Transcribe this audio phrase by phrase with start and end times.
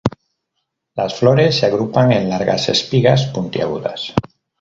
[0.95, 4.15] Las flores se agrupan en largas espigas puntiagudas.